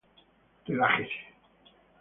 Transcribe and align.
Relájese 0.67 1.13